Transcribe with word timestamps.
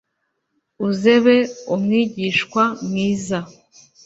uzebe 0.87 1.35
umwigishwa 1.73 2.63
mwiza 2.85 3.39